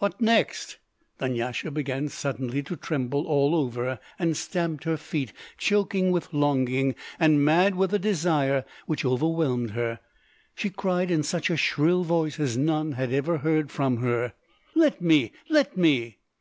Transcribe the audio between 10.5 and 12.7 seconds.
she cried in such a shrill voice as